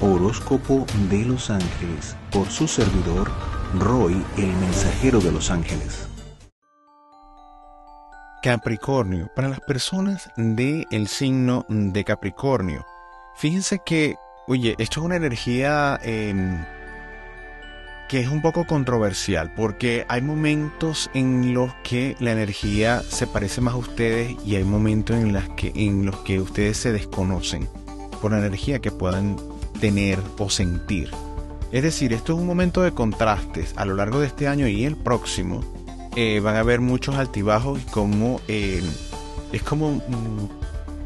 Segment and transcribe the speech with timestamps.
[0.00, 3.30] Horóscopo de los Ángeles por su servidor
[3.78, 6.08] Roy, el mensajero de los ángeles.
[8.42, 12.86] Capricornio, para las personas del el signo de Capricornio,
[13.36, 14.14] fíjense que,
[14.46, 16.64] oye, esto es una energía em,
[18.08, 23.60] que es un poco controversial, porque hay momentos en los que la energía se parece
[23.60, 27.68] más a ustedes y hay momentos en, las que, en los que ustedes se desconocen
[28.22, 29.36] por la energía que puedan
[29.80, 31.10] tener o sentir.
[31.70, 33.74] Es decir, esto es un momento de contrastes.
[33.76, 35.60] A lo largo de este año y el próximo
[36.16, 38.82] eh, van a haber muchos altibajos como eh,
[39.52, 40.48] es como mm,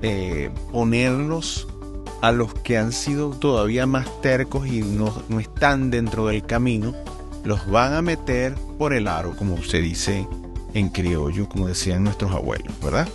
[0.03, 1.67] eh, ponerlos
[2.21, 6.95] a los que han sido todavía más tercos y no, no están dentro del camino,
[7.45, 10.29] los van a meter por el aro, como se dice
[10.73, 13.09] en criollo, como decían nuestros abuelos, ¿verdad?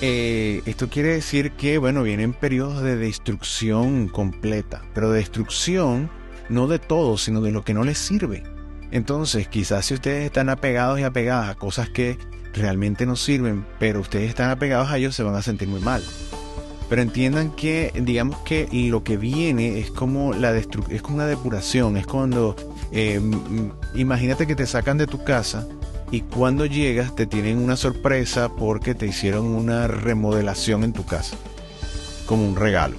[0.00, 6.10] Eh, esto quiere decir que, bueno, vienen periodos de destrucción completa, pero destrucción
[6.48, 8.44] no de todo, sino de lo que no les sirve.
[8.90, 12.16] Entonces, quizás si ustedes están apegados y apegadas a cosas que
[12.54, 16.02] realmente no sirven, pero ustedes están apegados a ellos, se van a sentir muy mal.
[16.88, 21.98] Pero entiendan que, digamos que lo que viene es como la es como una depuración.
[21.98, 22.56] Es cuando,
[22.92, 23.20] eh,
[23.94, 25.68] imagínate que te sacan de tu casa
[26.10, 31.36] y cuando llegas te tienen una sorpresa porque te hicieron una remodelación en tu casa,
[32.26, 32.96] como un regalo.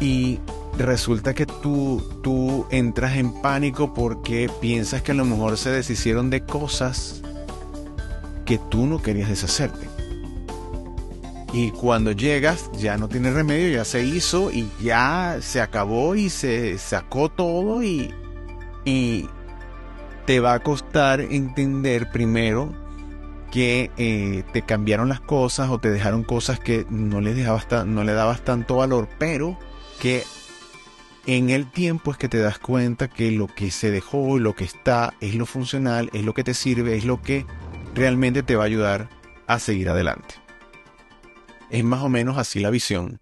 [0.00, 0.40] Y
[0.78, 6.30] resulta que tú, tú entras en pánico porque piensas que a lo mejor se deshicieron
[6.30, 7.22] de cosas
[8.44, 9.86] que tú no querías deshacerte.
[11.52, 16.28] Y cuando llegas ya no tiene remedio, ya se hizo y ya se acabó y
[16.28, 18.12] se sacó todo y,
[18.84, 19.28] y
[20.26, 22.72] te va a costar entender primero
[23.50, 28.02] que eh, te cambiaron las cosas o te dejaron cosas que no le, dejabas no
[28.02, 29.58] le dabas tanto valor, pero
[30.00, 30.24] que
[31.26, 34.64] en el tiempo es que te das cuenta que lo que se dejó, lo que
[34.64, 37.46] está, es lo funcional, es lo que te sirve, es lo que
[37.94, 39.08] realmente te va a ayudar
[39.46, 40.34] a seguir adelante.
[41.70, 43.20] Es más o menos así la visión,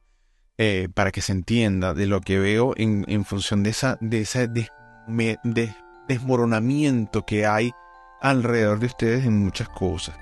[0.59, 4.47] eh, para que se entienda de lo que veo en, función de esa, de esa
[6.12, 7.73] desmoronamiento que hay
[8.21, 10.17] alrededor de ustedes en muchas cosas.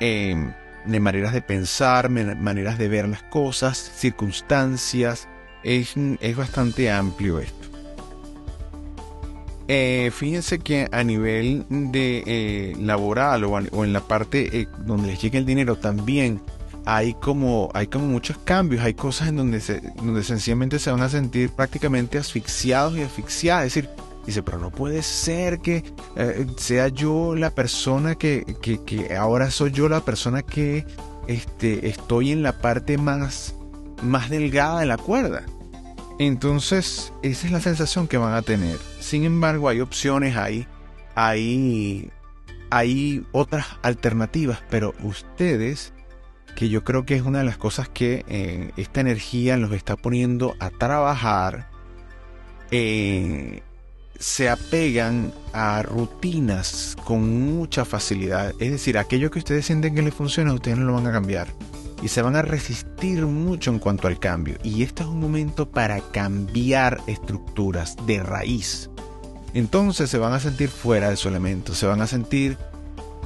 [0.00, 0.52] Em,
[0.84, 5.28] de maneras de pensar, maneras de ver las cosas, circunstancias.
[5.64, 5.96] Es,
[6.36, 7.68] bastante amplio esto.
[9.66, 15.20] Eh, fíjense que a nivel de eh, laboral o, en la parte eh, donde les
[15.20, 16.40] llega el dinero también
[16.84, 21.02] hay como, hay como muchos cambios, hay cosas en donde, se, donde sencillamente se van
[21.02, 23.66] a sentir prácticamente asfixiados y asfixiadas.
[23.66, 23.90] Es decir,
[24.26, 25.84] Dice, pero no puede ser que
[26.16, 30.84] eh, sea yo la persona que, que, ahora soy yo la persona que
[31.28, 33.54] este, estoy en la parte más,
[34.02, 35.44] más delgada de la cuerda.
[36.18, 38.78] Entonces, esa es la sensación que van a tener.
[39.00, 40.66] Sin embargo, hay opciones, hay,
[41.14, 42.10] hay,
[42.70, 45.92] hay otras alternativas, pero ustedes,
[46.56, 49.94] que yo creo que es una de las cosas que eh, esta energía los está
[49.96, 51.68] poniendo a trabajar,
[52.70, 53.62] eh,
[54.18, 58.54] se apegan a rutinas con mucha facilidad.
[58.60, 61.48] Es decir, aquello que ustedes sienten que les funciona, ustedes no lo van a cambiar.
[62.02, 64.56] Y se van a resistir mucho en cuanto al cambio.
[64.62, 68.90] Y este es un momento para cambiar estructuras de raíz.
[69.54, 71.74] Entonces se van a sentir fuera de su elemento.
[71.74, 72.58] Se van a sentir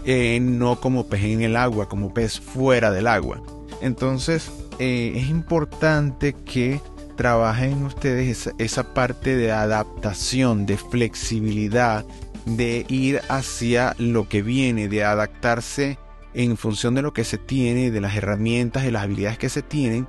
[0.05, 3.43] eh, no como pez en el agua, como pez fuera del agua.
[3.81, 6.81] Entonces eh, es importante que
[7.21, 12.07] trabajen ustedes esa, parte de adaptación, de flexibilidad,
[12.47, 15.99] de ir hacia lo que viene, de adaptarse
[16.33, 19.61] en función de lo que se tiene, de las herramientas y las habilidades que se
[19.61, 20.09] tienen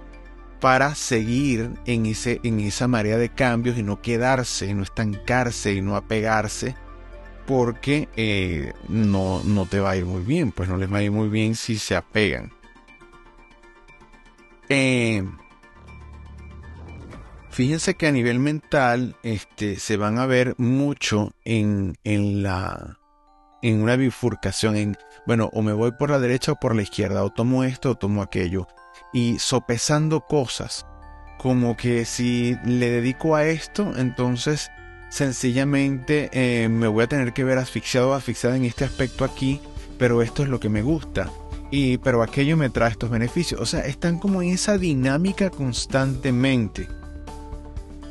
[0.62, 5.82] para seguir en, ese, en esa marea de cambios y no quedarse, no estancarse y
[5.82, 6.78] no apegarse
[7.46, 11.04] porque eh, no, no te va a ir muy bien, pues no les va a
[11.04, 12.54] ir muy bien si se apegan.
[14.70, 15.26] Eh,
[17.52, 22.98] Fíjense que a nivel mental este, se van a ver mucho en, en, la,
[23.62, 27.26] en una bifurcación, en, bueno, o me voy por la derecha o por la izquierda,
[27.26, 28.68] o tomo esto o tomo aquello,
[29.12, 30.86] y sopesando cosas,
[31.40, 34.72] como que si le dedico a esto, entonces
[35.10, 39.60] sencillamente eh, me voy a tener que ver asfixiado o asfixiada en este aspecto aquí,
[39.98, 41.30] pero esto es lo que me gusta.
[41.70, 43.60] Y, pero aquello me trae estos beneficios.
[43.60, 46.88] O sea, están como en esa dinámica constantemente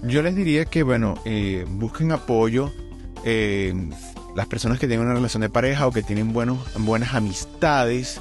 [0.02, 2.72] yo les diría que, bueno, eh, busquen apoyo.
[3.24, 3.74] Eh,
[4.34, 8.20] las personas que tienen una relación de pareja o que tienen buenos, buenas amistades,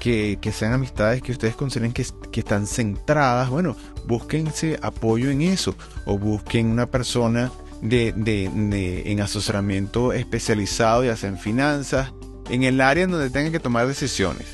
[0.00, 5.76] que, sean amistades que ustedes consideren que, que, están centradas, bueno, búsquense apoyo en eso
[6.06, 7.52] o busquen una persona
[7.82, 12.12] de, en asesoramiento especializado, ya sea en finanzas,
[12.48, 14.46] en el área en donde tengan que tomar decisiones.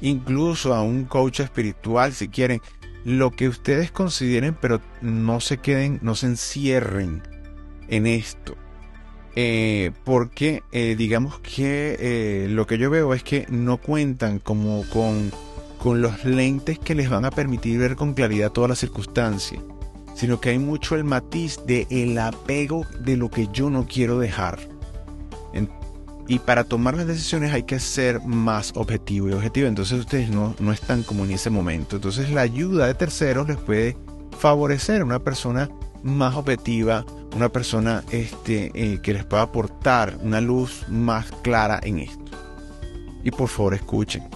[0.00, 2.60] Incluso a un coach espiritual si quieren.
[3.06, 7.22] Lo que ustedes consideren, pero no se queden, no se encierren
[7.86, 8.56] en esto.
[9.36, 14.84] Eh, porque eh, digamos que eh, lo que yo veo es que no cuentan como
[14.88, 15.30] con,
[15.78, 19.62] con los lentes que les van a permitir ver con claridad todas las circunstancias
[20.16, 21.86] sino que hay mucho el matiz de
[22.18, 24.58] apego de lo que yo no quiero dejar.
[26.28, 29.68] Y para tomar las decisiones hay que ser más objetivo y objetivo.
[29.68, 31.96] Entonces ustedes no, no están como en ese momento.
[31.96, 33.96] Entonces la ayuda de terceros les puede
[34.38, 35.70] favorecer a una persona
[36.02, 42.00] más objetiva, una persona este, eh, que les pueda aportar una luz más clara en
[42.00, 42.24] esto.
[43.22, 44.24] Y por favor escuchen.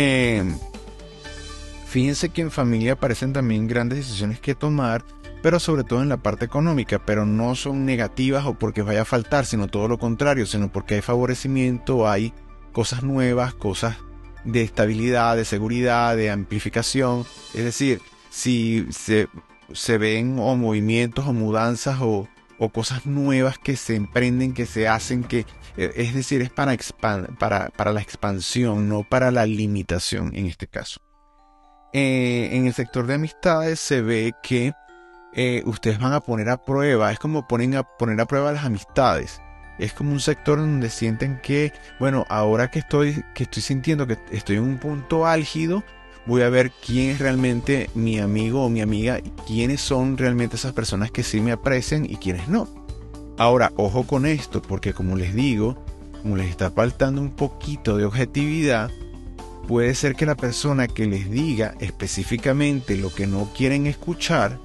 [0.00, 0.44] Eh,
[1.88, 5.06] Fíjense que en familia aparecen también grandes decisiones que tomar,
[5.42, 9.06] pero sobre todo en la parte económica, pero no son negativas o porque vaya a
[9.06, 12.32] faltar, sino todo lo contrario, sino porque hay favorecimiento, hay
[12.72, 13.96] cosas nuevas, cosas
[14.44, 17.24] de estabilidad, de seguridad, de amplificación.
[17.54, 18.00] Es decir,
[18.30, 19.28] si se,
[19.72, 24.88] se ven o movimientos o mudanzas o, o, cosas nuevas que se emprenden, que se
[24.88, 25.46] hacen, que
[25.76, 26.76] eh, es decir, es para,
[27.38, 31.00] para, para la expansión, no para la limitación en este caso.
[31.92, 34.74] Eh, en el sector de amistades se ve que
[35.34, 38.64] eh, ustedes van a poner a prueba, es como ponen a poner a prueba las
[38.64, 39.40] amistades.
[39.78, 44.18] Es como un sector donde sienten que, bueno, ahora que estoy, que estoy sintiendo que
[44.32, 45.84] estoy en un punto álgido,
[46.26, 50.72] voy a ver quién es realmente mi amigo o mi amiga, quiénes son realmente esas
[50.72, 52.66] personas que sí me aprecian y quiénes no.
[53.38, 55.82] Ahora, ojo con esto, porque como les digo,
[56.22, 58.90] como les está faltando un poquito de objetividad,
[59.68, 64.58] puede ser que la persona que les diga específicamente lo que no quieren escuchar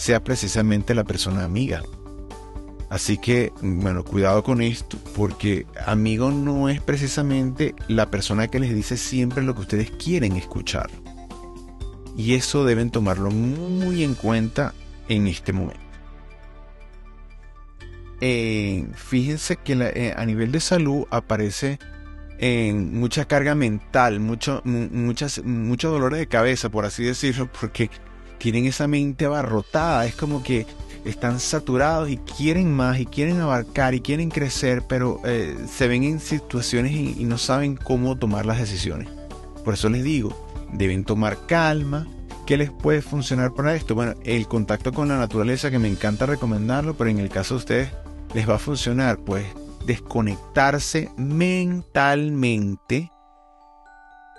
[0.00, 1.82] sea precisamente la persona amiga.
[2.88, 8.74] Así que, bueno, cuidado con esto, porque amigo no es precisamente la persona que les
[8.74, 10.90] dice siempre lo que ustedes quieren escuchar.
[12.16, 14.74] Y eso deben tomarlo muy en cuenta
[15.08, 15.80] en este momento.
[18.22, 21.78] Eh, fíjense que eh, a nivel de salud aparece
[22.38, 27.90] en mucha carga mental, mucho, muchas, mucho dolor de cabeza, por así decirlo, porque
[28.40, 30.66] tienen esa mente abarrotada, es como que
[31.04, 36.02] están saturados y quieren más y quieren abarcar y quieren crecer, pero eh, se ven
[36.04, 39.08] en situaciones y, no saben cómo tomar las decisiones.
[39.64, 40.34] Por eso les digo,
[40.72, 42.08] deben tomar calma.
[42.46, 43.94] ¿Qué les puede funcionar para esto?
[43.94, 47.58] Bueno, el contacto con la naturaleza, que me encanta recomendarlo, pero en el caso de
[47.58, 47.90] ustedes
[48.34, 49.44] les va a funcionar, pues
[49.86, 53.12] desconectarse mentalmente.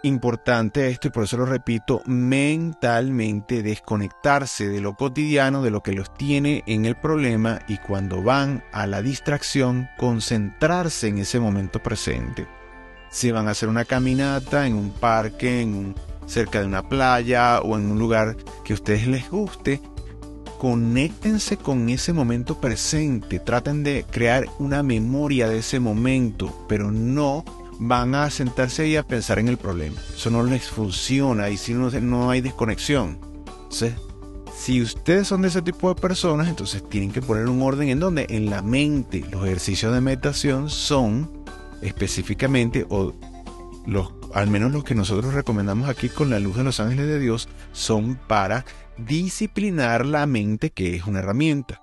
[0.04, 5.94] Importante esto y por eso lo repito, mentalmente desconectarse de lo cotidiano, de lo que
[5.94, 11.84] los tiene en el problema y cuando van a la distracción, concentrarse en ese momento
[11.84, 12.48] presente.
[13.12, 15.94] Si van a hacer una caminata en un parque, en
[16.26, 19.82] cerca de una playa o en un lugar que a ustedes les guste,
[20.58, 27.44] conéctense con ese momento presente, traten de crear una memoria de ese momento, pero no
[27.84, 30.00] van a sentarse ahí a pensar en el problema.
[30.14, 33.20] Eso no les funciona y si no, no hay desconexión.
[34.56, 38.00] Si ustedes son de ese tipo de personas, entonces tienen que poner un orden en
[38.00, 41.44] donde en la mente los ejercicios de meditación son
[41.82, 43.14] específicamente o
[43.88, 47.20] los al menos los que nosotros recomendamos aquí con la luz de los ángeles de
[47.20, 48.64] Dios son para
[48.98, 51.82] disciplinar la mente, que es una herramienta.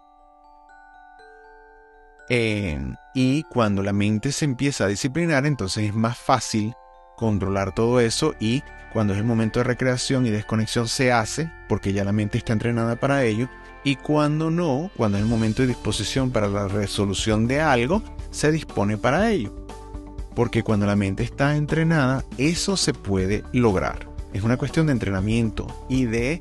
[3.20, 6.74] Y cuando la mente se empieza a disciplinar, entonces es más fácil
[7.16, 11.92] controlar todo eso y cuando es el momento de recreación y desconexión se hace, porque
[11.92, 13.48] ya la mente está entrenada para ello,
[13.82, 18.52] y cuando no, cuando es el momento de disposición para la resolución de algo, se
[18.52, 19.66] dispone para ello.
[20.36, 24.08] Porque cuando la mente está entrenada, eso se puede lograr.
[24.32, 26.40] Es una cuestión de entrenamiento y de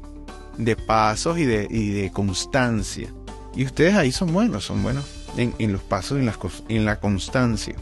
[0.60, 3.10] de pasos y de, de constancia.
[3.56, 6.32] Y ustedes ahí son buenos, son buenos en, los pasos en,
[6.70, 7.76] en la constancia.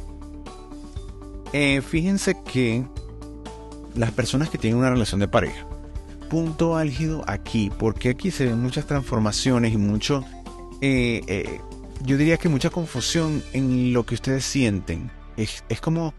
[1.53, 2.85] Eh, fíjense que
[3.95, 5.65] las personas que tienen una relación de pareja,
[6.29, 10.25] punto álgido aquí, porque aquí se ven muchas transformaciones y mucho,
[10.81, 11.61] eh, eh,
[12.03, 15.09] yo diría que mucha confusión en lo que ustedes sienten.
[15.37, 16.13] Es, es como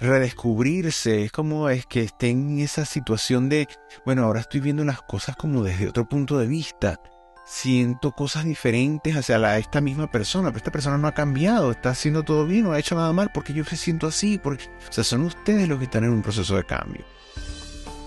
[0.00, 3.68] redescubrirse, es como es que estén en esa situación de,
[4.04, 7.00] bueno, ahora estoy viendo las cosas como desde otro punto de vista.
[7.50, 12.22] Siento cosas diferentes hacia esta misma persona, pero esta persona no ha cambiado, está haciendo
[12.22, 15.02] todo bien, no ha hecho nada mal, porque yo me siento así, porque, o sea,
[15.02, 17.04] son ustedes los que están en un proceso de cambio.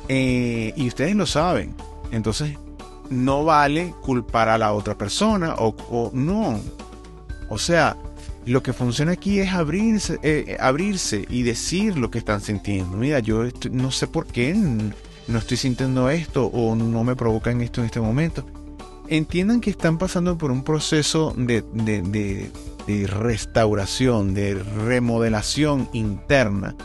[0.07, 1.75] Eh, y ustedes lo saben,
[2.11, 2.57] entonces
[3.09, 6.61] no vale culpar a la otra persona o, no.
[7.49, 7.97] O sea,
[8.45, 12.95] lo que funciona aquí es abrirse, eh, abrirse y decir lo que están sintiendo.
[12.95, 17.81] Mira, yo no sé por qué no estoy sintiendo esto o no me provocan esto
[17.81, 18.45] en este momento.
[19.07, 22.51] Entiendan que están pasando por un proceso de,
[23.07, 26.75] restauración, de remodelación interna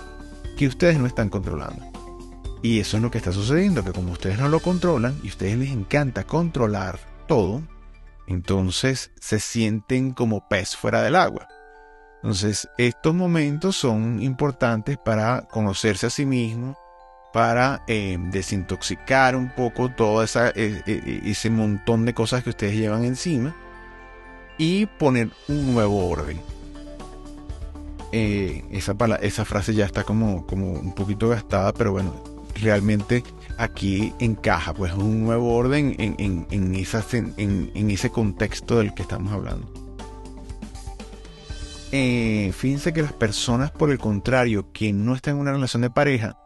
[0.56, 1.84] que ustedes no están controlando.
[2.62, 5.30] Y eso es lo que está sucediendo, que como ustedes no lo controlan y a
[5.30, 6.98] ustedes les encanta controlar
[7.28, 7.62] todo,
[8.26, 11.48] entonces se sienten como pez fuera del agua.
[12.16, 16.76] Entonces, estos momentos son importantes para conocerse a sí mismo,
[17.32, 22.50] para eh, desintoxicar un poco todo esa, e, e, e, ese montón de cosas que
[22.50, 23.54] ustedes llevan encima
[24.56, 26.40] y poner un nuevo orden.
[28.10, 32.14] Eh, esa, esa frase ya está como, como un poquito gastada, pero bueno,
[32.54, 33.22] realmente
[33.58, 39.70] aquí encaja, pues un nuevo orden en, en, en, ese contexto del que estamos hablando.
[41.92, 45.90] Eh, fíjense que las personas, por el contrario, que no están en una relación de
[45.90, 46.36] pareja,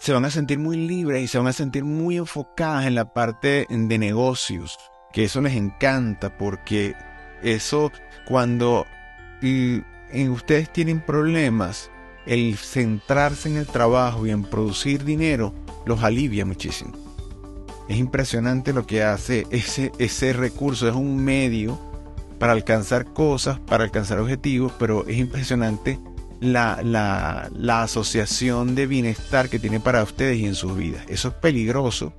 [0.00, 3.12] se van a sentir muy libres y se van a sentir muy enfocadas en la
[3.12, 4.78] parte de negocios,
[5.12, 6.94] que eso les encanta porque
[7.42, 7.92] eso
[8.26, 8.86] cuando
[10.30, 11.90] ustedes tienen problemas,
[12.26, 15.54] el centrarse en el trabajo y en producir dinero
[15.86, 16.92] los alivia muchísimo.
[17.88, 21.78] Es impresionante lo que hace ese, ese recurso, es un medio
[22.38, 25.98] para alcanzar cosas, para alcanzar objetivos, pero es impresionante
[26.40, 31.04] la, la, asociación de bienestar que tiene para ustedes y en sus vidas.
[31.08, 32.12] Eso es peligroso,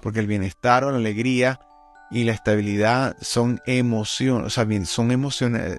[0.00, 1.60] porque el bienestar o la alegría
[2.10, 5.78] y la estabilidad son emociones, o sea, bien, son emociones,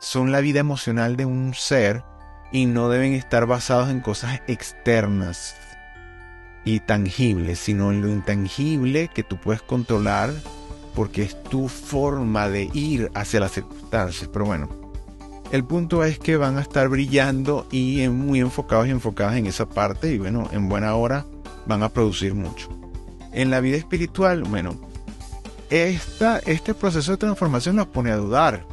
[0.00, 2.04] son la vida emocional de un ser
[2.52, 5.56] y no deben estar basados en cosas externas
[6.64, 10.30] y tangibles, sino en lo intangible que tú puedes controlar
[10.94, 14.28] porque es tu forma de ir hacia las circunstancias.
[14.32, 14.87] Pero bueno,
[15.50, 19.68] el punto es que van a estar brillando y muy enfocados y enfocadas en esa
[19.68, 21.24] parte y bueno, en buena hora
[21.66, 22.68] van a producir mucho.
[23.32, 24.78] En la vida espiritual, bueno,
[25.70, 28.64] esta, este proceso de transformación nos pone a dudar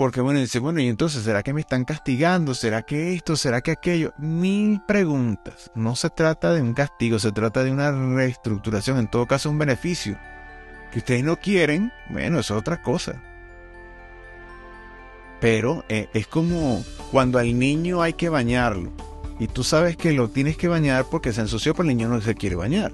[0.00, 2.54] porque bueno, dice, bueno, y entonces, ¿será que me están castigando?
[2.54, 3.36] ¿Será que esto?
[3.36, 4.14] ¿Será que aquello?
[4.16, 5.70] Mil preguntas.
[5.74, 9.58] No se trata de un castigo, se trata de una reestructuración, en todo caso un
[9.58, 10.16] beneficio.
[10.90, 13.22] Que ustedes no quieren, bueno, eso es otra cosa.
[15.40, 18.90] Pero eh, es como cuando al niño hay que bañarlo.
[19.38, 22.20] Y tú sabes que lo tienes que bañar porque se ensució, pero el niño no
[22.20, 22.92] se quiere bañar.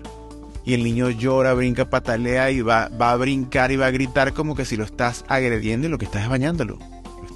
[0.65, 4.33] Y el niño llora, brinca, patalea y va, va a brincar y va a gritar
[4.33, 6.79] como que si lo estás agrediendo y lo que estás es bañándolo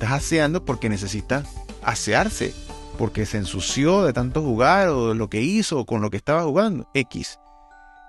[0.01, 1.45] estás aseando porque necesita
[1.83, 2.55] asearse,
[2.97, 6.17] porque se ensució de tanto jugar o de lo que hizo o con lo que
[6.17, 7.39] estaba jugando, X.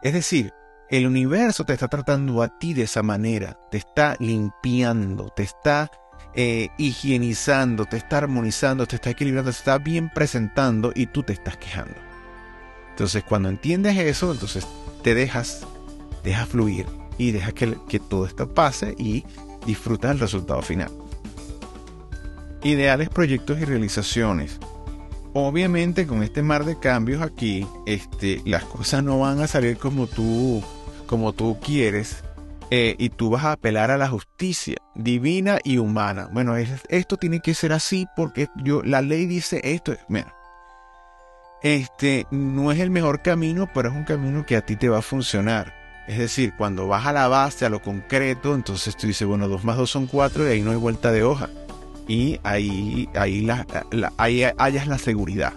[0.01, 0.53] Es decir,
[0.89, 5.91] el universo te está tratando a ti de esa manera, te está limpiando, te está
[6.35, 11.33] eh, higienizando, te está armonizando, te está equilibrando, te está bien presentando y tú te
[11.33, 11.95] estás quejando.
[12.89, 14.67] Entonces cuando entiendes eso, entonces
[15.03, 15.65] te dejas,
[16.23, 16.85] dejas fluir
[17.17, 19.25] y dejas que, que todo esto pase y
[19.65, 20.91] disfrutas el resultado final
[22.63, 24.57] ideales proyectos y realizaciones.
[25.33, 30.07] Obviamente con este mar de cambios aquí, este, las cosas no van a salir como
[30.07, 30.61] tú,
[31.07, 32.23] como tú quieres
[32.73, 36.29] eh, y tú vas a apelar a la justicia divina y humana.
[36.31, 39.93] Bueno, esto tiene que ser así porque yo, la ley dice esto.
[40.07, 40.33] Mira,
[41.61, 44.99] este no es el mejor camino, pero es un camino que a ti te va
[44.99, 45.73] a funcionar.
[46.07, 49.63] Es decir, cuando vas a la base, a lo concreto, entonces tú dices, bueno, 2
[49.65, 51.49] más 2 son 4 y ahí no hay vuelta de hoja
[52.07, 53.65] y ahí, ahí, la,
[54.17, 55.53] hayas la seguridad.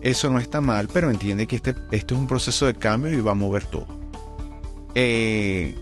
[0.00, 3.20] Eso no está mal, pero entiende que este, esto es un proceso de cambio y
[3.20, 3.86] va a mover todo.
[4.94, 5.74] Eh,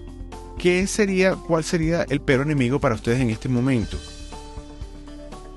[0.58, 3.98] ¿qué sería, ¿Cuál sería el peor enemigo para ustedes en este momento?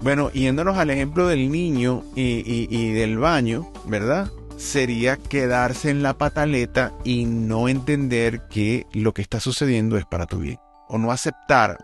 [0.01, 4.32] Bueno, yéndonos al ejemplo del niño y, del baño, ¿verdad?
[4.56, 10.27] Sería quedarse en la pataleta y no entender que lo que está sucediendo es para
[10.27, 10.60] tu bien.
[10.88, 11.77] O no aceptar,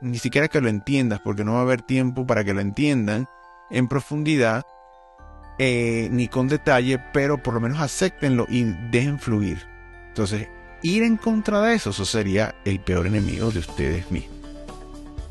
[0.00, 3.26] ni siquiera que lo entiendas, porque no va a haber tiempo para que lo entiendan
[3.70, 4.62] en profundidad,
[5.58, 9.66] eh, ni con detalle, pero por lo menos acéptenlo y dejen fluir.
[10.08, 10.48] Entonces,
[10.82, 14.36] ir en contra de eso, eso sería el peor enemigo de ustedes mismos.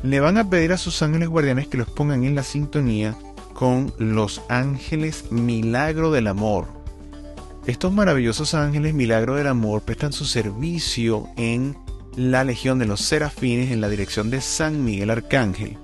[0.03, 3.15] Le van a pedir a sus ángeles guardianes que los pongan en la sintonía
[3.53, 6.67] con los ángeles milagro del amor.
[7.65, 11.75] estos maravillosos ángeles milagro del amor prestan su servicio en
[12.15, 15.77] la legión de los serafines en la dirección de San Miguel Arcángel.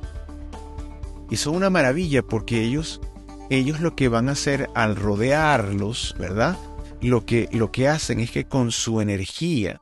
[1.30, 3.02] Y son una maravilla porque ellos,
[3.50, 6.58] ellos lo que van a hacer al rodearlos, ¿verdad?
[7.02, 9.82] Lo que, lo que hacen es que con su energía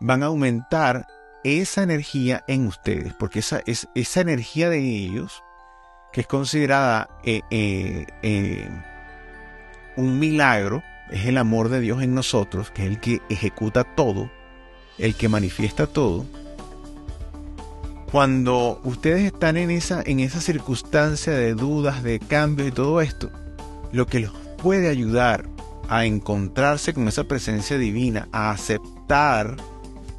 [0.00, 1.06] van a aumentar
[1.44, 5.42] esa energía en ustedes, porque esa, es, esa energía de ellos,
[6.12, 8.68] que es considerada eh, eh, eh,
[9.96, 14.30] un milagro, es el amor de Dios en nosotros, que es el que ejecuta todo,
[14.98, 16.24] el que manifiesta todo.
[18.10, 23.30] Cuando ustedes están en esa, en esa circunstancia de dudas, de cambios y todo esto,
[23.90, 25.48] lo que los puede ayudar
[25.92, 29.56] a encontrarse con esa presencia divina, a aceptar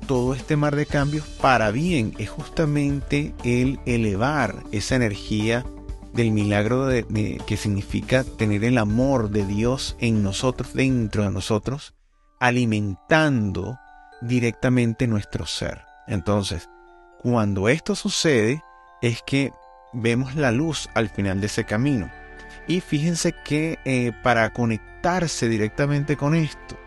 [0.06, 5.66] todo este mar de cambios para bien, es justamente el elevar esa energía
[6.14, 11.96] del milagro de, que significa tener el amor de Dios en nosotros, dentro de nosotros,
[12.40, 13.80] alimentando
[14.22, 15.82] directamente nuestro ser.
[16.06, 16.70] Entonces,
[17.20, 18.62] cuando esto sucede,
[19.02, 19.52] es que
[19.92, 22.12] vemos la luz al final de ese camino.
[22.68, 26.78] Y fíjense que eh, para conectarse directamente con esto,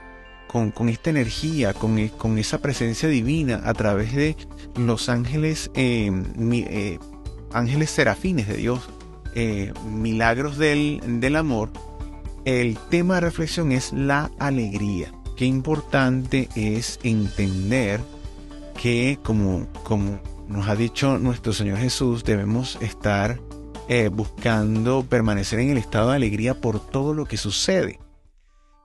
[0.46, 4.36] con, con esta energía, con, e, con, esa presencia divina a través de
[4.76, 6.10] los ángeles, eh,
[6.52, 6.98] eh,
[7.52, 8.88] ángeles serafines de Dios,
[9.84, 11.70] milagros del, del amor,
[12.46, 15.12] el tema de reflexión es la alegría.
[15.36, 18.00] Qué importante es entender
[18.80, 23.40] que, como, como nos ha dicho nuestro Señor Jesús, debemos estar
[23.88, 28.00] eh, buscando permanecer en el estado de alegría por todo lo que sucede.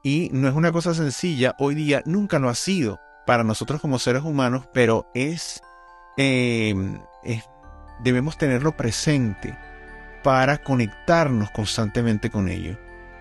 [0.03, 4.00] Y no es una cosa sencilla, hoy día nunca lo ha sido para nosotros como
[4.00, 5.62] seres humanos, pero es,
[6.17, 6.74] eh,
[7.24, 7.43] es
[8.03, 9.58] debemos tenerlo presente
[10.24, 12.77] para conectarnos constantemente con ello.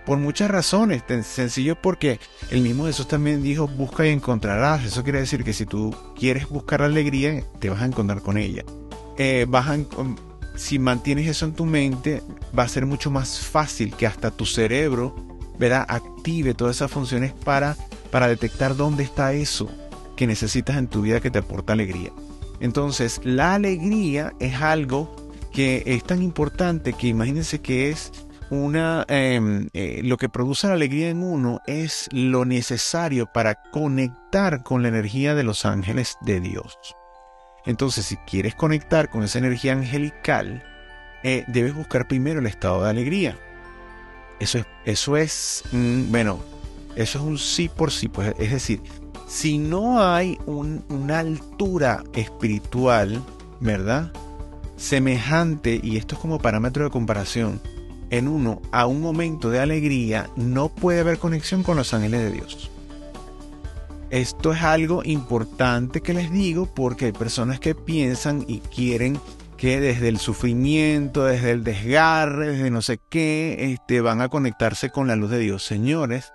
[0.07, 2.19] Por muchas razones, sencillo porque
[2.51, 4.85] el mismo Jesús también dijo, busca y encontrarás.
[4.85, 8.65] Eso quiere decir que si tú quieres buscar alegría, te vas a encontrar con ella.
[9.19, 9.47] Eh,
[10.61, 12.23] si mantienes eso en tu mente,
[12.57, 15.17] va a ser mucho más fácil que hasta tu cerebro
[15.59, 15.87] ¿verdad?
[15.89, 17.77] active todas esas funciones para,
[18.11, 19.71] para detectar dónde está eso
[20.17, 22.13] que necesitas en tu vida que te aporta alegría.
[22.61, 25.17] Entonces, la alegría es algo
[25.51, 28.13] que es tan importante que imagínense que es
[28.51, 34.63] una em, eh, lo que produce la alegría en uno es lo necesario para conectar
[34.63, 36.77] con la energía de los ángeles de Dios.
[37.67, 40.63] Entonces, si quieres conectar con esa energía angelical,
[41.23, 43.39] eh, debes buscar primero el estado de alegría.
[44.39, 46.41] Eso es, eso es, mm, bueno,
[46.97, 48.09] eso es un sí por sí.
[48.09, 48.81] Pues, es decir,
[49.29, 53.23] si no hay una altura espiritual,
[53.61, 54.13] ¿verdad?
[54.81, 57.61] semejante, y esto es como parámetro de comparación,
[58.09, 62.33] en uno a un momento de alegría, no puede haber conexión con los ángeles de
[62.33, 62.71] Dios.
[64.11, 69.21] Esto es algo importante que les digo porque hay personas que piensan y quieren
[69.57, 74.91] que desde el sufrimiento, desde el desgarre, desde no sé qué, este, van a conectarse
[74.91, 75.65] con la luz de Dios.
[75.65, 76.33] Señores,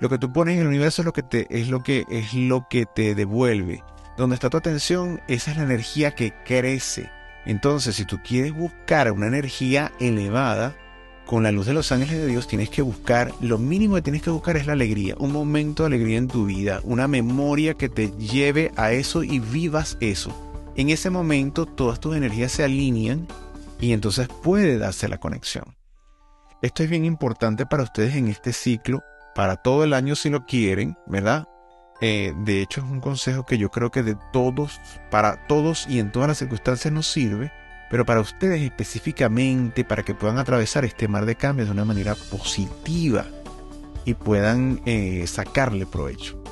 [0.00, 2.34] lo que tú pones en el universo es lo que te, es lo que, es
[2.34, 3.82] lo que te devuelve.
[4.16, 7.10] Donde está tu atención, esa es la energía que crece
[7.44, 10.76] entonces, si tú quieres buscar una energía elevada,
[11.32, 14.20] con la luz de los ángeles de Dios tienes que buscar, lo mínimo que tienes
[14.20, 17.88] que buscar es la alegría, un momento de alegría en tu vida, una memoria que
[17.88, 20.30] te lleve a eso y vivas eso.
[20.76, 23.26] En ese momento todas tus energías se alinean
[23.80, 25.74] y entonces puede darse la conexión.
[26.60, 29.00] Esto es bien importante para ustedes en este ciclo,
[29.34, 31.48] para todo el año si lo quieren, ¿verdad?
[32.02, 35.98] Eh, de hecho, es un consejo que yo creo que de todos, para todos y
[35.98, 37.50] en todas las circunstancias nos sirve,
[37.92, 42.14] pero para ustedes específicamente, para que puedan atravesar este mar de cambios de una manera
[42.14, 43.26] positiva
[44.06, 46.42] y puedan eh, sacarle provecho.